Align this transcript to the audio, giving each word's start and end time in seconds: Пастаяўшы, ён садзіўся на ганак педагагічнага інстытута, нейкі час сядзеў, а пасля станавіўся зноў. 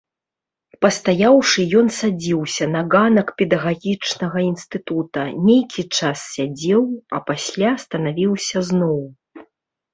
Пастаяўшы, 0.85 1.65
ён 1.81 1.87
садзіўся 1.97 2.65
на 2.75 2.81
ганак 2.95 3.27
педагагічнага 3.43 4.37
інстытута, 4.49 5.21
нейкі 5.51 5.81
час 5.99 6.17
сядзеў, 6.33 6.81
а 7.19 7.23
пасля 7.31 7.69
станавіўся 7.87 8.57
зноў. 8.75 9.01